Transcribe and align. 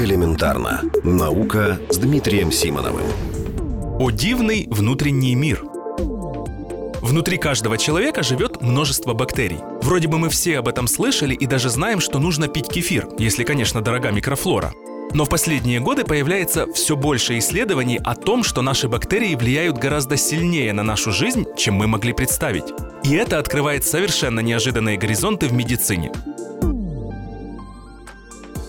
Элементарно. 0.00 0.80
Наука 1.04 1.78
с 1.90 1.98
Дмитрием 1.98 2.50
Симоновым. 2.50 3.04
О 3.98 4.10
дивный 4.10 4.66
внутренний 4.70 5.34
мир. 5.34 5.62
Внутри 7.02 7.36
каждого 7.36 7.76
человека 7.76 8.22
живет 8.22 8.62
множество 8.62 9.12
бактерий. 9.12 9.58
Вроде 9.82 10.08
бы 10.08 10.18
мы 10.18 10.30
все 10.30 10.58
об 10.58 10.68
этом 10.68 10.86
слышали 10.86 11.34
и 11.34 11.44
даже 11.44 11.68
знаем, 11.68 12.00
что 12.00 12.18
нужно 12.18 12.48
пить 12.48 12.68
кефир, 12.68 13.08
если, 13.18 13.44
конечно, 13.44 13.82
дорога 13.82 14.10
микрофлора. 14.10 14.72
Но 15.12 15.26
в 15.26 15.28
последние 15.28 15.80
годы 15.80 16.04
появляется 16.04 16.66
все 16.72 16.96
больше 16.96 17.36
исследований 17.36 18.00
о 18.02 18.14
том, 18.14 18.42
что 18.42 18.62
наши 18.62 18.88
бактерии 18.88 19.34
влияют 19.34 19.76
гораздо 19.76 20.16
сильнее 20.16 20.72
на 20.72 20.82
нашу 20.82 21.12
жизнь, 21.12 21.44
чем 21.58 21.74
мы 21.74 21.86
могли 21.86 22.14
представить. 22.14 22.72
И 23.04 23.12
это 23.12 23.38
открывает 23.38 23.84
совершенно 23.84 24.40
неожиданные 24.40 24.96
горизонты 24.96 25.46
в 25.46 25.52
медицине. 25.52 26.10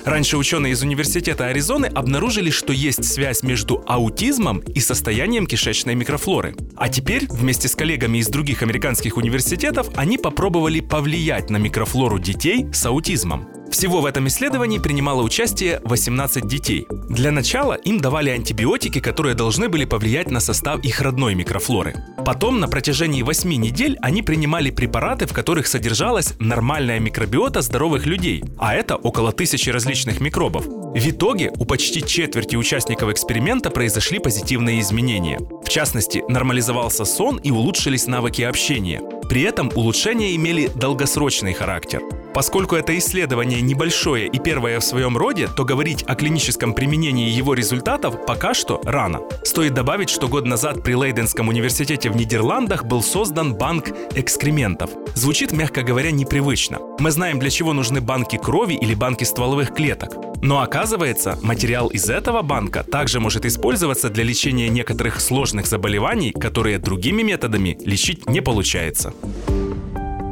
Раньше 0.03 0.37
ученые 0.37 0.73
из 0.73 0.81
Университета 0.81 1.47
Аризоны 1.47 1.85
обнаружили, 1.85 2.49
что 2.49 2.73
есть 2.73 3.05
связь 3.05 3.43
между 3.43 3.83
аутизмом 3.85 4.59
и 4.59 4.79
состоянием 4.79 5.45
кишечной 5.45 5.95
микрофлоры. 5.95 6.55
А 6.75 6.89
теперь 6.89 7.27
вместе 7.29 7.67
с 7.67 7.75
коллегами 7.75 8.17
из 8.17 8.27
других 8.27 8.63
американских 8.63 9.17
университетов 9.17 9.89
они 9.95 10.17
попробовали 10.17 10.79
повлиять 10.79 11.49
на 11.49 11.57
микрофлору 11.57 12.17
детей 12.17 12.65
с 12.73 12.85
аутизмом. 12.85 13.60
Всего 13.71 14.01
в 14.01 14.05
этом 14.05 14.27
исследовании 14.27 14.79
принимало 14.79 15.21
участие 15.21 15.79
18 15.85 16.45
детей. 16.45 16.87
Для 17.09 17.31
начала 17.31 17.73
им 17.73 18.01
давали 18.01 18.29
антибиотики, 18.29 18.99
которые 18.99 19.33
должны 19.33 19.69
были 19.69 19.85
повлиять 19.85 20.29
на 20.29 20.41
состав 20.41 20.83
их 20.83 20.99
родной 20.99 21.35
микрофлоры. 21.35 21.95
Потом 22.25 22.59
на 22.59 22.67
протяжении 22.67 23.23
8 23.23 23.49
недель 23.49 23.97
они 24.01 24.23
принимали 24.23 24.71
препараты, 24.71 25.25
в 25.25 25.33
которых 25.33 25.67
содержалась 25.67 26.33
нормальная 26.37 26.99
микробиота 26.99 27.61
здоровых 27.61 28.05
людей, 28.05 28.43
а 28.59 28.75
это 28.75 28.97
около 28.97 29.31
тысячи 29.31 29.69
различных 29.69 30.19
микробов. 30.19 30.65
В 30.65 31.09
итоге 31.09 31.51
у 31.57 31.63
почти 31.63 32.05
четверти 32.05 32.57
участников 32.57 33.09
эксперимента 33.09 33.69
произошли 33.69 34.19
позитивные 34.19 34.81
изменения. 34.81 35.39
В 35.63 35.69
частности, 35.69 36.21
нормализовался 36.27 37.05
сон 37.05 37.37
и 37.37 37.51
улучшились 37.51 38.05
навыки 38.05 38.41
общения. 38.41 39.01
При 39.29 39.43
этом 39.43 39.71
улучшения 39.73 40.35
имели 40.35 40.69
долгосрочный 40.75 41.53
характер. 41.53 42.01
Поскольку 42.33 42.75
это 42.75 42.97
исследование 42.97 43.61
небольшое 43.61 44.27
и 44.27 44.39
первое 44.39 44.79
в 44.79 44.83
своем 44.83 45.17
роде, 45.17 45.47
то 45.47 45.65
говорить 45.65 46.03
о 46.07 46.15
клиническом 46.15 46.73
применении 46.73 47.29
его 47.29 47.53
результатов 47.53 48.25
пока 48.25 48.53
что 48.53 48.81
рано. 48.85 49.21
Стоит 49.43 49.73
добавить, 49.73 50.09
что 50.09 50.27
год 50.27 50.45
назад 50.45 50.81
при 50.83 50.93
Лейденском 50.93 51.49
университете 51.49 52.09
в 52.09 52.15
Нидерландах 52.15 52.85
был 52.85 53.03
создан 53.03 53.53
банк 53.55 53.89
экскрементов. 54.15 54.91
Звучит, 55.13 55.51
мягко 55.51 55.81
говоря, 55.81 56.11
непривычно. 56.11 56.79
Мы 56.99 57.11
знаем, 57.11 57.39
для 57.39 57.49
чего 57.49 57.73
нужны 57.73 57.99
банки 57.99 58.37
крови 58.37 58.75
или 58.75 58.95
банки 58.95 59.25
стволовых 59.25 59.73
клеток. 59.73 60.15
Но 60.41 60.61
оказывается, 60.61 61.37
материал 61.43 61.89
из 61.89 62.09
этого 62.09 62.41
банка 62.41 62.83
также 62.83 63.19
может 63.19 63.45
использоваться 63.45 64.09
для 64.09 64.23
лечения 64.23 64.69
некоторых 64.69 65.19
сложных 65.19 65.67
заболеваний, 65.67 66.31
которые 66.31 66.79
другими 66.79 67.21
методами 67.21 67.77
лечить 67.85 68.27
не 68.29 68.41
получается. 68.41 69.13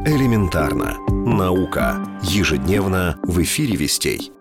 Элементарно. 0.06 0.98
Наука. 1.30 1.98
Ежедневно 2.24 3.20
в 3.24 3.42
эфире 3.42 3.76
Вестей. 3.76 4.32